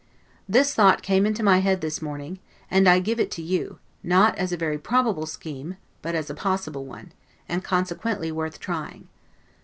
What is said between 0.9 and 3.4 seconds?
came into my head this morning; and I give it